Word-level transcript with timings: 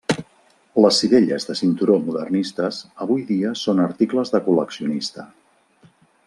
Les 0.85 1.01
sivelles 1.01 1.43
de 1.49 1.55
cinturó 1.59 1.97
modernistes 2.07 2.79
avui 3.07 3.21
dia 3.29 3.53
són 3.65 3.83
articles 3.85 4.33
de 4.37 4.43
col·leccionista. 4.49 5.29